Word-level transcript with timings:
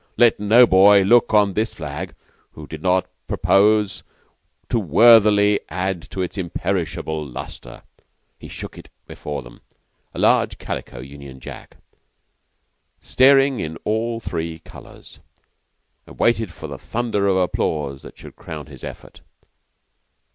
Let 0.17 0.39
no 0.39 0.65
boy 0.65 1.03
look 1.03 1.31
on 1.31 1.53
this 1.53 1.75
flag 1.75 2.15
who 2.53 2.65
did 2.65 2.81
not 2.81 3.07
purpose 3.27 4.01
to 4.69 4.79
worthily 4.79 5.59
add 5.69 6.01
to 6.09 6.23
its 6.23 6.39
imperishable 6.39 7.23
lustre. 7.23 7.83
He 8.39 8.47
shook 8.47 8.79
it 8.79 8.89
before 9.05 9.43
them 9.43 9.61
a 10.15 10.17
large 10.17 10.57
calico 10.57 11.01
Union 11.01 11.39
Jack, 11.39 11.77
staring 12.99 13.59
in 13.59 13.77
all 13.85 14.19
three 14.19 14.57
colors, 14.57 15.19
and 16.07 16.17
waited 16.17 16.51
for 16.51 16.65
the 16.65 16.79
thunder 16.79 17.27
of 17.27 17.37
applause 17.37 18.01
that 18.01 18.17
should 18.17 18.35
crown 18.35 18.65
his 18.65 18.83
effort. 18.83 19.21